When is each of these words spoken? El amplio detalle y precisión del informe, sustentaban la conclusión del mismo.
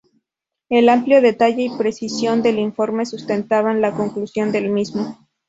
El 0.69 0.89
amplio 0.89 1.21
detalle 1.21 1.61
y 1.61 1.77
precisión 1.77 2.41
del 2.41 2.57
informe, 2.57 3.05
sustentaban 3.05 3.81
la 3.81 3.91
conclusión 3.91 4.51
del 4.51 4.71
mismo. 4.71 5.19